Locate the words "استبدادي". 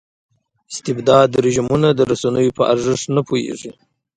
0.71-1.37